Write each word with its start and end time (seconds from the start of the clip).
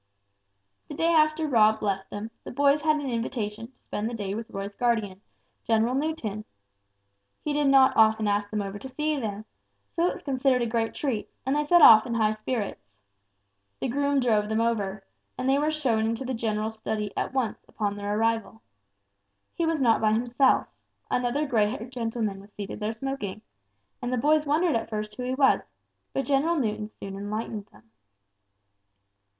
The 0.87 0.95
day 0.95 1.09
after 1.13 1.45
Rob 1.47 1.83
left 1.83 2.09
them, 2.09 2.31
the 2.43 2.49
boys 2.49 2.81
had 2.81 2.95
an 2.95 3.07
invitation 3.11 3.67
to 3.71 3.83
spend 3.83 4.09
the 4.09 4.15
day 4.15 4.33
with 4.33 4.49
Roy's 4.49 4.73
guardian, 4.73 5.21
General 5.63 5.93
Newton. 5.93 6.43
He 7.43 7.53
did 7.53 7.67
not 7.67 7.95
often 7.95 8.27
ask 8.27 8.49
them 8.49 8.63
over 8.63 8.79
to 8.79 8.89
see 8.89 9.13
him, 9.13 9.45
so 9.95 10.07
it 10.07 10.13
was 10.13 10.23
considered 10.23 10.63
a 10.63 10.65
great 10.65 10.95
treat, 10.95 11.29
and 11.45 11.55
they 11.55 11.67
set 11.67 11.83
off 11.83 12.07
in 12.07 12.15
high 12.15 12.31
spirits. 12.33 12.83
The 13.79 13.89
groom 13.89 14.19
drove 14.19 14.49
them 14.49 14.59
over, 14.59 15.05
and 15.37 15.47
they 15.47 15.59
were 15.59 15.69
shown 15.69 16.07
into 16.07 16.25
the 16.25 16.33
general's 16.33 16.79
study 16.79 17.13
at 17.15 17.31
once 17.31 17.63
upon 17.67 17.95
their 17.95 18.17
arrival. 18.17 18.63
He 19.53 19.67
was 19.67 19.81
not 19.83 20.01
by 20.01 20.13
himself; 20.13 20.65
another 21.11 21.45
grey 21.45 21.69
haired 21.69 21.91
gentleman 21.91 22.39
was 22.39 22.53
seated 22.53 22.79
there 22.79 22.95
smoking, 22.95 23.43
and 24.01 24.11
the 24.11 24.17
boys 24.17 24.47
wondered 24.47 24.75
at 24.75 24.89
first 24.89 25.13
who 25.17 25.21
he 25.25 25.35
was, 25.35 25.61
but 26.11 26.25
General 26.25 26.55
Newton 26.55 26.89
soon 26.89 27.15
enlightened 27.15 27.67
them. 27.67 27.91